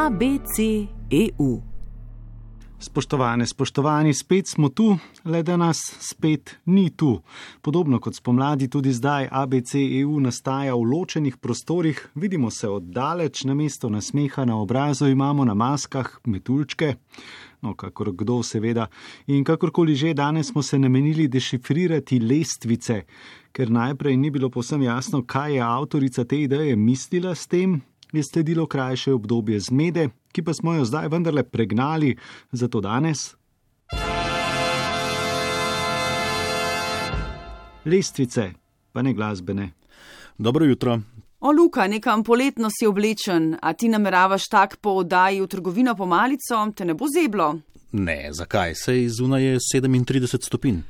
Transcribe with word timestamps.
ABC 0.00 0.56
EU. 1.10 1.60
Spoštovane, 2.78 3.46
spoštovani, 3.46 4.14
spet 4.14 4.48
smo 4.48 4.68
tu, 4.68 4.96
le 5.24 5.42
da 5.42 5.56
nas 5.56 5.76
spet 6.00 6.54
ni 6.64 6.90
tu. 6.96 7.20
Podobno 7.60 8.00
kot 8.00 8.16
spomladi, 8.16 8.68
tudi 8.68 8.92
zdaj 8.92 9.28
ABC 9.30 9.74
EU 10.00 10.20
nastaja 10.20 10.74
v 10.74 10.86
ločenih 10.92 11.36
prostorih, 11.36 12.00
vidimo 12.14 12.50
se 12.50 12.68
oddaleč, 12.68 13.44
na 13.44 13.54
mesto 13.54 13.90
nasmeha 13.90 14.44
na 14.44 14.56
obrazu 14.56 15.06
imamo 15.06 15.44
na 15.44 15.54
maskah 15.54 16.08
metulčke, 16.24 16.94
no, 17.60 17.74
kakor 17.74 18.14
kdo 18.16 18.40
seveda. 18.42 18.88
In 19.26 19.44
kakorkoli 19.44 19.94
že, 19.94 20.14
danes 20.14 20.48
smo 20.48 20.62
se 20.62 20.78
namenili 20.78 21.28
dešifrirati 21.28 22.22
lestvice, 22.24 23.02
ker 23.52 23.70
najprej 23.70 24.16
ni 24.16 24.30
bilo 24.30 24.48
posem 24.48 24.82
jasno, 24.82 25.26
kaj 25.26 25.54
je 25.54 25.62
avtorica 25.62 26.24
te 26.24 26.40
ideje 26.40 26.76
mislila 26.76 27.34
s 27.34 27.46
tem, 27.46 27.82
je 28.12 28.22
sledilo 28.22 28.66
krajše 28.66 29.12
obdobje 29.12 29.60
zmede, 29.60 30.08
ki 30.32 30.42
pa 30.42 30.54
smo 30.54 30.74
jo 30.74 30.84
zdaj 30.84 31.08
vendarle 31.08 31.42
pregnali, 31.42 32.16
zato 32.52 32.80
danes. 32.80 33.34
Lestvice, 37.84 38.50
pa 38.92 39.02
ne 39.02 39.14
glasbene. 39.14 39.70
Dobro 40.38 40.64
jutro. 40.64 41.00
O, 41.40 41.52
Luka, 41.52 41.86
nekam 41.86 42.24
poletno 42.24 42.68
si 42.70 42.86
oblečen, 42.86 43.56
a 43.62 43.72
ti 43.72 43.88
nameravaš 43.88 44.48
tak 44.48 44.76
po 44.76 44.90
oddaji 44.90 45.40
v 45.40 45.46
trgovino 45.46 45.94
po 45.94 46.06
malico, 46.06 46.72
te 46.76 46.84
ne 46.84 46.94
bo 46.94 47.06
zeblo. 47.08 47.54
Ne, 47.92 48.28
zakaj? 48.32 48.74
Sej 48.74 49.08
zunaj 49.08 49.42
je 49.42 49.58
37 49.74 50.46
stopinj. 50.46 50.82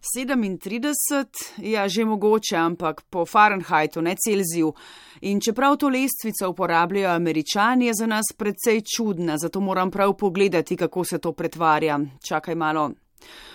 37, 0.00 1.26
ja, 1.62 1.88
že 1.88 2.04
mogoče, 2.04 2.56
ampak 2.56 3.02
po 3.10 3.26
Fahrenheitu, 3.26 4.02
ne 4.02 4.14
Celziju. 4.14 4.72
In 5.20 5.40
čeprav 5.40 5.76
to 5.76 5.88
lestvico 5.88 6.50
uporabljajo 6.50 7.14
američani, 7.16 7.86
je 7.86 7.94
za 7.94 8.06
nas 8.06 8.24
precej 8.36 8.82
čudna, 8.96 9.38
zato 9.38 9.60
moram 9.60 9.90
prav 9.90 10.16
pogledati, 10.16 10.76
kako 10.76 11.04
se 11.04 11.18
to 11.18 11.32
pretvarja. 11.32 11.98
Čakaj 12.28 12.54
malo. 12.54 12.90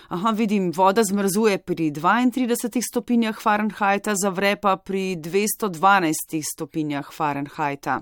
Aha, 0.08 0.30
vidim, 0.30 0.72
voda 0.76 1.02
zmrzuje 1.04 1.58
pri 1.58 1.90
32 1.90 2.80
stopinjah 2.90 3.42
Fahrenheita, 3.42 4.14
zavre 4.14 4.56
pa 4.56 4.76
pri 4.76 5.16
212 5.16 6.42
stopinjah 6.54 7.12
Fahrenheita. 7.12 8.00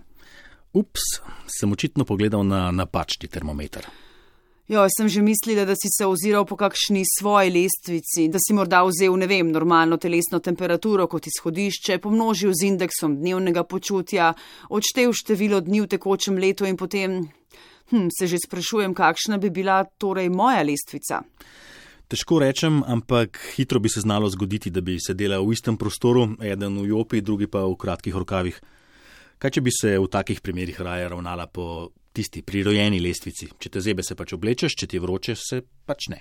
Ups, 0.72 1.00
sem 1.46 1.72
očitno 1.72 2.04
pogledal 2.04 2.46
na 2.46 2.70
napačni 2.70 3.28
termometer. 3.28 3.86
Jo, 4.70 4.84
sem 4.86 5.08
že 5.10 5.18
mislila, 5.18 5.64
da 5.66 5.74
si 5.74 5.90
se 5.90 6.06
oziral 6.06 6.44
po 6.46 6.54
kakšni 6.54 7.02
svoji 7.18 7.50
lestvici, 7.50 8.28
da 8.30 8.38
si 8.38 8.54
morda 8.54 8.84
vzel, 8.86 9.16
ne 9.18 9.26
vem, 9.26 9.50
normalno 9.50 9.96
telesno 9.98 10.38
temperaturo 10.38 11.08
kot 11.10 11.26
izhodišče, 11.26 11.98
pomnožil 11.98 12.54
z 12.54 12.68
indeksom 12.68 13.16
dnevnega 13.18 13.64
počutja, 13.66 14.30
odštev 14.70 15.10
število 15.10 15.58
dni 15.66 15.82
v 15.82 15.90
tekočem 15.90 16.38
letu 16.38 16.70
in 16.70 16.78
potem, 16.78 17.18
hm, 17.90 18.14
se 18.14 18.30
že 18.30 18.38
sprašujem, 18.46 18.94
kakšna 18.94 19.42
bi 19.42 19.50
bila 19.50 19.82
torej 19.82 20.30
moja 20.30 20.62
lestvica. 20.62 21.24
Težko 22.06 22.38
rečem, 22.38 22.84
ampak 22.86 23.42
hitro 23.58 23.82
bi 23.82 23.90
se 23.90 24.06
znalo 24.06 24.30
zgoditi, 24.30 24.70
da 24.70 24.78
bi 24.80 25.00
sedela 25.02 25.42
v 25.42 25.50
istem 25.50 25.74
prostoru, 25.74 26.38
eden 26.38 26.78
v 26.78 26.94
jopi, 26.94 27.26
drugi 27.26 27.50
pa 27.50 27.66
v 27.66 27.74
kratkih 27.74 28.14
rokavih. 28.14 28.62
Kaj 29.42 29.50
če 29.50 29.60
bi 29.66 29.74
se 29.74 29.98
v 29.98 30.06
takih 30.06 30.38
primerih 30.38 30.78
raje 30.78 31.10
ravnala 31.10 31.50
po 31.50 31.90
tisti 32.12 32.42
prirojeni 32.42 33.00
lestvici. 33.00 33.48
Če 33.58 33.70
te 33.70 33.80
zebe 33.84 34.02
se 34.06 34.18
pač 34.18 34.34
oblečeš, 34.36 34.76
če 34.82 34.90
ti 34.90 35.00
vroče, 35.02 35.38
se 35.38 35.62
pač 35.86 36.10
ne. 36.12 36.20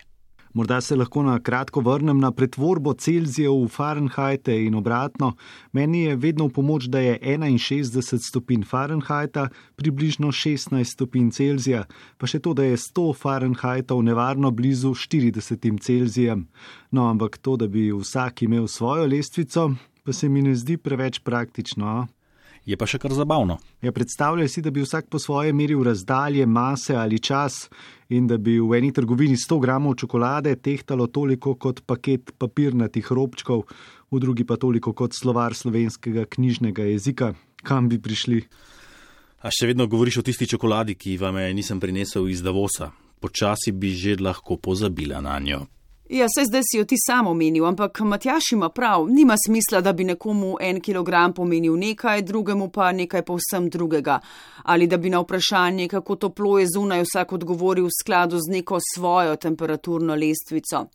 Morda 0.53 0.81
se 0.81 0.95
lahko 0.95 1.21
na 1.23 1.35
kratko 1.39 1.81
vrnem 1.85 2.17
na 2.17 2.31
pretvorbo 2.33 2.95
Celzija 2.97 3.51
v 3.53 3.67
Fahrenheite 3.69 4.55
in 4.65 4.75
obratno. 4.75 5.35
Meni 5.77 6.01
je 6.07 6.15
vedno 6.15 6.47
v 6.47 6.53
pomoč, 6.55 6.87
da 6.89 6.99
je 6.99 7.19
61 7.21 8.17
stopinj 8.17 8.65
Fahrenheita 8.65 9.49
približno 9.75 10.31
16 10.33 10.83
stopinj 10.83 11.29
Celzija, 11.37 11.85
pa 12.17 12.25
še 12.25 12.41
to, 12.41 12.55
da 12.57 12.65
je 12.65 12.81
100 12.81 13.13
Fahrenheitov 13.13 14.01
nevarno 14.03 14.51
blizu 14.51 14.95
40 14.97 15.81
Celzijem. 15.85 16.47
No, 16.91 17.05
ampak 17.09 17.37
to, 17.37 17.53
da 17.57 17.67
bi 17.67 17.91
vsak 17.93 18.41
imel 18.49 18.65
svojo 18.67 19.05
lestvico, 19.05 19.69
pa 20.03 20.13
se 20.13 20.29
mi 20.29 20.41
ne 20.41 20.55
zdi 20.57 20.81
preveč 20.81 21.21
praktično. 21.21 22.07
Je 22.69 22.77
pa 22.77 22.85
še 22.85 22.99
kar 23.01 23.13
zabavno. 23.17 23.57
Ja, 23.81 23.89
predstavljaj 23.95 24.49
si, 24.53 24.61
da 24.61 24.69
bi 24.69 24.83
vsak 24.85 25.07
po 25.09 25.17
svoje 25.17 25.53
meril 25.57 25.81
razdalje, 25.87 26.45
mase 26.45 26.93
ali 26.93 27.17
čas 27.17 27.65
in 28.13 28.27
da 28.29 28.37
bi 28.37 28.59
v 28.61 28.77
eni 28.77 28.91
trgovini 28.93 29.37
100 29.37 29.57
gramov 29.63 29.95
čokolade 29.97 30.53
tehtalo 30.61 31.07
toliko 31.09 31.55
kot 31.57 31.81
paket 31.89 32.35
papirnatih 32.37 33.09
robčkov, 33.09 33.65
v 34.11 34.21
drugi 34.21 34.45
pa 34.45 34.57
toliko 34.61 34.93
kot 34.93 35.17
slovar 35.17 35.57
slovenskega 35.57 36.27
knjižnega 36.29 36.85
jezika. 36.91 37.33
Kam 37.65 37.89
bi 37.89 37.97
prišli? 37.97 38.43
A 39.41 39.49
še 39.49 39.71
vedno 39.71 39.89
govoriš 39.89 40.21
o 40.21 40.25
tisti 40.29 40.45
čokoladi, 40.53 40.93
ki 40.93 41.17
vam 41.17 41.41
je 41.41 41.49
nisem 41.57 41.81
prinesel 41.81 42.29
iz 42.29 42.45
Davosa. 42.45 42.91
Počasi 43.19 43.73
bi 43.73 43.95
že 43.97 44.19
lahko 44.21 44.61
pozabila 44.61 45.23
na 45.25 45.39
njo. 45.41 45.65
Ja, 46.09 46.25
se 46.35 46.45
zdaj 46.45 46.61
si 46.71 46.77
jo 46.77 46.85
ti 46.85 46.95
sam 47.07 47.27
omenil, 47.27 47.65
ampak 47.65 47.99
Matjaš 47.99 48.43
ima 48.51 48.69
prav, 48.69 49.07
nima 49.09 49.35
smisla, 49.45 49.81
da 49.81 49.93
bi 49.93 50.03
nekomu 50.03 50.55
en 50.61 50.81
kilogram 50.81 51.33
pomenil 51.33 51.75
nekaj, 51.77 52.21
drugemu 52.21 52.69
pa 52.69 52.91
nekaj 52.91 53.21
povsem 53.21 53.67
drugega. 53.69 54.19
Ali 54.63 54.87
da 54.87 54.97
bi 54.97 55.09
na 55.09 55.19
vprašanje, 55.19 55.87
kako 55.87 56.15
toplo 56.15 56.59
je 56.59 56.65
zunaj, 56.73 57.03
vsak 57.03 57.33
odgovoril 57.33 57.85
v 57.85 57.93
skladu 58.01 58.39
z 58.39 58.51
neko 58.51 58.79
svojo 58.95 59.35
temperaturno 59.35 60.15
lestvico. 60.15 60.85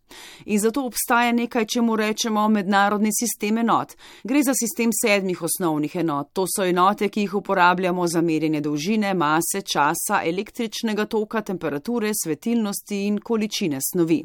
In 0.44 0.58
zato 0.58 0.82
obstaja 0.86 1.32
nekaj, 1.32 1.66
čemu 1.66 1.96
rečemo 1.96 2.48
mednarodni 2.48 3.10
sistem 3.20 3.58
enot. 3.58 3.94
Gre 4.24 4.42
za 4.42 4.54
sistem 4.54 4.90
sedmih 5.02 5.42
osnovnih 5.42 5.96
enot. 5.96 6.32
To 6.32 6.46
so 6.56 6.66
enote, 6.66 7.08
ki 7.08 7.20
jih 7.20 7.34
uporabljamo 7.34 8.06
za 8.06 8.20
merjenje 8.20 8.60
dolžine, 8.60 9.14
mase, 9.14 9.62
časa, 9.62 10.24
električnega 10.24 11.06
toka, 11.06 11.40
temperature, 11.40 12.10
svetilnosti 12.24 13.06
in 13.06 13.18
količine 13.18 13.78
snovi 13.92 14.24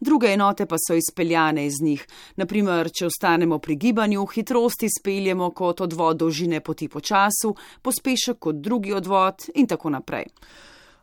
druge 0.00 0.32
enote 0.32 0.66
pa 0.66 0.76
so 0.78 0.94
izpeljane 0.94 1.66
iz 1.66 1.80
njih. 1.82 2.06
Naprimer, 2.36 2.90
če 2.90 3.06
ostanemo 3.06 3.58
pri 3.58 3.76
gibanju, 3.76 4.26
hitrost 4.26 4.82
izpeljemo 4.82 5.50
kot 5.50 5.80
odvod 5.80 6.16
dolžine 6.16 6.60
poti 6.60 6.88
po 6.88 7.00
času, 7.00 7.54
pospešek 7.82 8.38
kot 8.38 8.56
drugi 8.56 8.92
odvod 8.92 9.50
in 9.54 9.66
tako 9.66 9.90
naprej. 9.90 10.24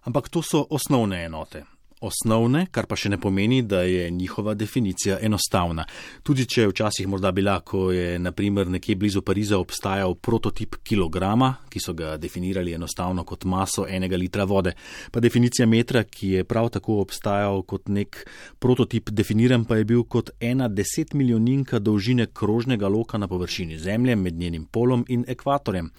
Ampak 0.03 0.29
to 0.29 0.41
so 0.41 0.65
osnovne 0.69 1.25
enote 1.25 1.72
osnovne, 2.03 2.67
kar 2.71 2.87
pa 2.89 2.97
še 2.99 3.13
ne 3.13 3.19
pomeni, 3.21 3.61
da 3.63 3.81
je 3.87 4.09
njihova 4.11 4.53
definicija 4.53 5.17
enostavna. 5.21 5.85
Tudi 6.23 6.45
če 6.45 6.65
je 6.65 6.71
včasih 6.71 7.07
morda 7.07 7.31
bila, 7.31 7.59
ko 7.63 7.91
je 7.91 8.19
naprimer 8.19 8.67
nekje 8.67 8.95
blizu 8.99 9.21
Pariza 9.21 9.57
obstajal 9.57 10.15
prototip 10.15 10.75
kilograma, 10.83 11.53
ki 11.69 11.79
so 11.79 11.95
ga 11.97 12.17
definirali 12.17 12.75
enostavno 12.75 13.23
kot 13.23 13.45
maso 13.49 13.87
enega 13.87 14.19
litra 14.19 14.43
vode, 14.49 14.75
pa 15.11 15.23
definicija 15.23 15.67
metra, 15.67 16.03
ki 16.03 16.33
je 16.37 16.43
prav 16.43 16.69
tako 16.75 16.99
obstajal 17.01 17.63
kot 17.67 17.89
nek 17.93 18.19
prototip, 18.59 19.09
definiran 19.09 19.65
pa 19.65 19.79
je 19.79 19.87
bil 19.87 20.03
kot 20.03 20.33
ena 20.43 20.67
deset 20.67 21.13
milijoninka 21.13 21.79
dolžine 21.79 22.27
krožnega 22.33 22.87
loka 22.87 23.17
na 23.17 23.27
površini 23.27 23.79
Zemlje 23.79 24.15
med 24.15 24.37
njenim 24.37 24.65
polom 24.65 25.05
in 25.07 25.23
ekvatorjem, 25.27 25.89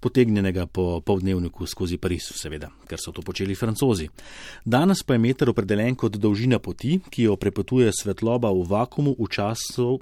potegnjenega 0.00 0.66
po 0.66 1.00
povdnevniku 1.00 1.66
skozi 1.66 1.98
Pariz, 1.98 2.30
seveda, 2.34 2.70
ker 2.88 3.00
so 3.00 3.12
to 3.12 3.22
počeli 3.22 3.54
francozi. 3.54 4.08
Danes 4.64 5.02
pa 5.02 5.16
je 5.16 5.22
meter 5.22 5.47
meter 5.48 5.64
opredeljen 5.64 5.96
kot 5.96 6.16
dolžina 6.16 6.58
poti, 6.58 7.00
ki 7.10 7.22
jo 7.22 7.36
prepotuje 7.36 7.90
svetloba 7.92 8.50
v 8.52 8.66
vakumu 8.68 9.16
v 9.18 9.28
času. 9.28 9.98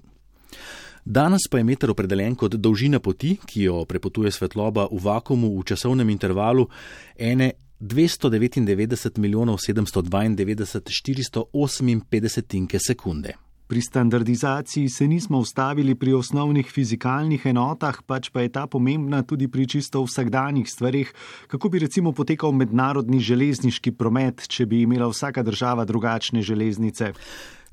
Danes 1.05 1.47
pa 1.49 1.59
je 1.59 1.65
meter 1.65 1.91
opredeljen 1.91 2.35
kot 2.35 2.57
dolžina 2.57 2.99
poti, 2.99 3.39
ki 3.47 3.63
jo 3.63 3.85
prepotuje 3.85 4.31
svetloba 4.33 4.89
v 4.91 4.99
vakumu 4.99 5.55
v 5.55 5.65
časovnem 5.65 6.11
intervalu 6.11 6.69
ene 7.17 7.53
299 7.79 9.19
milijonov 9.19 9.59
792 9.63 10.83
458 10.83 12.79
sekunde. 12.79 13.46
Pri 13.67 13.81
standardizaciji 13.83 14.89
se 14.89 15.09
nismo 15.09 15.39
ustavili 15.39 15.95
pri 15.95 16.13
osnovnih 16.15 16.69
fizikalnih 16.71 17.47
enotah, 17.47 17.99
pač 18.07 18.29
pa 18.31 18.45
je 18.45 18.53
ta 18.55 18.67
pomembna 18.71 19.25
tudi 19.27 19.49
pri 19.51 19.67
čisto 19.67 20.05
vsakdanjih 20.07 20.71
stvarih, 20.71 21.11
kako 21.51 21.69
bi 21.69 21.83
recimo 21.83 22.13
potekal 22.13 22.55
mednarodni 22.55 23.19
železniški 23.19 23.91
promet, 23.99 24.47
če 24.47 24.67
bi 24.71 24.85
imela 24.87 25.11
vsaka 25.11 25.43
država 25.43 25.85
drugačne 25.85 26.47
železnice. 26.47 27.11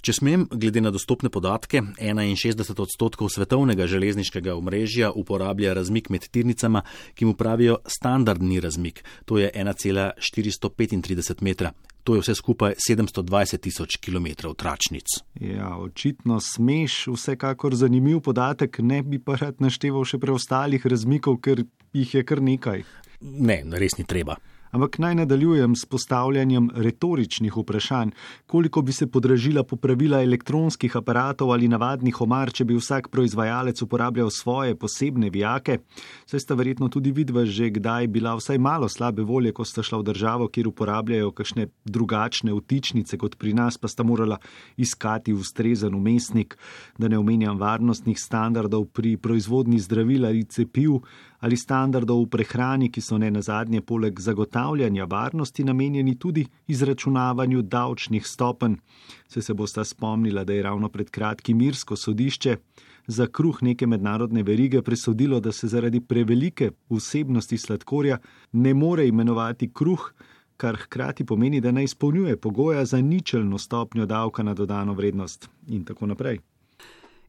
Če 0.04 0.12
smem, 0.18 0.42
glede 0.52 0.82
na 0.84 0.90
dostopne 0.92 1.30
podatke, 1.32 1.80
61 1.96 2.76
odstotkov 2.84 3.30
svetovnega 3.32 3.86
železniškega 3.88 4.52
omrežja 4.52 5.14
uporablja 5.16 5.72
razmik 5.78 6.10
med 6.12 6.26
tirnicama, 6.28 6.82
ki 7.16 7.24
mu 7.30 7.38
pravijo 7.40 7.78
standardni 7.88 8.60
razmik, 8.60 9.00
to 9.24 9.40
je 9.40 9.48
1,435 9.48 11.40
metra. 11.48 11.72
To 12.04 12.18
je 12.18 12.24
vse 12.26 12.36
skupaj 12.36 12.76
720 12.84 13.64
tisoč 13.64 13.96
km 14.04 14.52
tračnic. 14.60 15.08
Ja, 15.40 15.78
očitno 15.80 16.42
smeš, 16.44 17.08
vsekakor 17.16 17.72
zanimiv 17.80 18.20
podatek, 18.28 18.84
ne 18.84 19.00
bi 19.08 19.24
pa 19.24 19.40
rad 19.40 19.64
našteval 19.64 20.04
še 20.04 20.20
preostalih 20.20 20.84
razmikov, 20.84 21.40
ker 21.40 21.64
jih 21.96 22.18
je 22.20 22.28
kar 22.28 22.44
nekaj. 22.44 22.84
Ne, 23.24 23.64
res 23.80 23.96
ni 23.96 24.04
treba. 24.04 24.36
Ampak 24.74 24.98
naj 24.98 25.16
nadaljujem 25.16 25.76
s 25.76 25.86
postavljanjem 25.86 26.70
retoričnih 26.76 27.58
vprašanj, 27.58 28.10
koliko 28.46 28.82
bi 28.82 28.92
se 28.92 29.08
podražila 29.08 29.64
popravila 29.64 30.22
elektronskih 30.24 30.96
aparatov 30.98 31.52
ali 31.54 31.68
navadnih 31.68 32.22
omar, 32.22 32.50
če 32.52 32.66
bi 32.66 32.74
vsak 32.74 33.12
proizvajalec 33.14 33.82
uporabljal 33.82 34.32
svoje 34.34 34.74
posebne 34.76 35.30
vijake. 35.30 35.78
Saj 36.26 36.40
sta 36.40 36.58
verjetno 36.58 36.90
tudi 36.90 37.12
vidva 37.12 37.46
že 37.46 37.70
kdaj 37.70 38.08
bila 38.08 38.34
vsaj 38.36 38.58
malo 38.58 38.90
slabe 38.90 39.22
volje, 39.22 39.52
ko 39.54 39.66
sta 39.66 39.84
šla 39.84 40.00
v 40.00 40.08
državo, 40.10 40.48
kjer 40.48 40.68
uporabljajo 40.68 41.30
kakšne 41.32 41.68
drugačne 41.86 42.54
vtičnice 42.54 43.18
kot 43.18 43.38
pri 43.38 43.54
nas, 43.54 43.78
pa 43.78 43.88
sta 43.88 44.04
morala 44.04 44.40
iskati 44.78 45.34
ustrezen 45.34 45.94
umestnik, 45.94 46.58
da 46.98 47.08
ne 47.08 47.22
omenjam 47.22 47.62
varnostnih 47.62 48.18
standardov 48.18 48.90
pri 48.90 49.18
proizvodni 49.18 49.78
zdravil 49.80 50.26
ali 50.26 50.44
cepiv 50.46 50.98
ali 51.44 51.58
standardov 51.58 52.24
v 52.24 52.30
prehrani, 52.32 52.88
ki 52.90 53.02
so 53.02 53.18
ne 53.20 53.28
na 53.32 53.42
zadnje 53.42 53.82
poleg 53.82 54.20
zagotavljanja 54.20 54.63
varnosti 55.10 55.64
namenjeni 55.64 56.20
tudi 56.20 56.46
izračunavanju 56.68 57.62
davčnih 57.62 58.28
stopenj. 58.28 58.76
Se 59.28 59.42
se 59.42 59.54
boste 59.54 59.86
spomnila, 59.86 60.44
da 60.44 60.54
je 60.54 60.64
ravno 60.64 60.90
pred 60.90 61.10
kratkim 61.10 61.58
Mirsko 61.58 61.96
sodišče 61.96 62.58
za 63.08 63.28
kruh 63.28 63.64
neke 63.64 63.88
mednarodne 63.88 64.44
verige 64.44 64.82
presodilo, 64.82 65.40
da 65.40 65.52
se 65.52 65.68
zaradi 65.68 66.00
prevelike 66.00 66.72
vsebnosti 66.90 67.58
sladkorja 67.58 68.18
ne 68.52 68.74
more 68.74 69.08
imenovati 69.08 69.72
kruh, 69.74 70.14
kar 70.58 70.76
hkrati 70.76 71.26
pomeni, 71.26 71.62
da 71.62 71.72
ne 71.72 71.84
izpolnjuje 71.84 72.38
pogoja 72.38 72.86
za 72.86 73.02
ničelno 73.02 73.58
stopnjo 73.58 74.06
davka 74.06 74.44
na 74.44 74.54
dodano 74.54 74.94
vrednost 74.94 75.50
in 75.68 75.86
tako 75.86 76.06
naprej. 76.06 76.40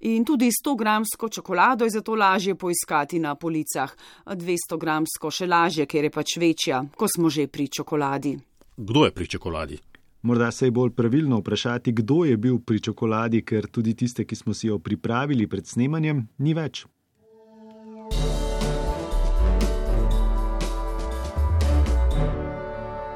In 0.05 0.25
tudi 0.25 0.51
100-gramsko 0.53 1.29
čokolado 1.29 1.85
je 1.85 1.91
zato 1.91 2.15
lažje 2.15 2.55
poiskati 2.55 3.19
na 3.19 3.35
policah, 3.35 3.95
200-gramsko 4.27 5.31
še 5.33 5.47
lažje, 5.49 5.87
ker 5.89 6.05
je 6.05 6.11
pač 6.12 6.37
večja, 6.37 6.83
ko 6.93 7.09
smo 7.09 7.31
že 7.33 7.47
pri 7.49 7.69
čokoladi. 7.73 8.37
Kdo 8.77 9.05
je 9.05 9.15
pri 9.17 9.27
čokoladi? 9.29 9.79
Morda 10.25 10.51
se 10.53 10.67
je 10.67 10.71
bolj 10.71 10.91
pravilno 10.97 11.39
vprašati, 11.41 11.93
kdo 11.93 12.25
je 12.25 12.37
bil 12.37 12.59
pri 12.61 12.81
čokoladi, 12.81 13.43
ker 13.45 13.69
tudi 13.69 13.95
tiste, 13.95 14.25
ki 14.25 14.37
smo 14.37 14.55
si 14.55 14.69
jo 14.69 14.79
pripravili 14.79 15.47
pred 15.49 15.65
snemanjem, 15.69 16.29
ni 16.39 16.53
več. 16.53 16.85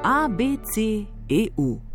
ABC 0.04 1.04
EU. 1.28 1.87